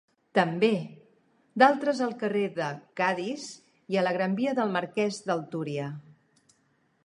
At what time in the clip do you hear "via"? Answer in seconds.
4.43-4.57